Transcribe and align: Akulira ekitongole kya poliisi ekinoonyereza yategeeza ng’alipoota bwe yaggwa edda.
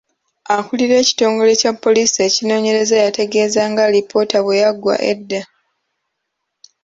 Akulira 0.55 0.95
ekitongole 1.03 1.51
kya 1.61 1.71
poliisi 1.83 2.17
ekinoonyereza 2.27 2.95
yategeeza 3.05 3.61
ng’alipoota 3.71 4.37
bwe 4.45 4.55
yaggwa 4.63 4.95
edda. 5.11 5.41